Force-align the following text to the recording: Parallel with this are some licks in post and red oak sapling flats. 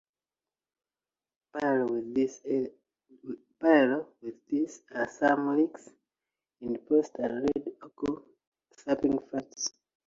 Parallel 1.53 1.89
with 1.93 2.15
this 2.15 2.43
are 4.95 5.07
some 5.07 5.55
licks 5.55 5.91
in 6.59 6.75
post 6.87 7.13
and 7.19 7.43
red 7.43 7.67
oak 7.83 8.25
sapling 8.73 9.19
flats. 9.27 9.73